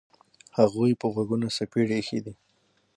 هغوی 0.59 0.91
په 1.01 1.07
غوږونو 1.13 1.47
څپېړې 1.55 1.93
ایښي 1.99 2.19
دي. 2.25 2.33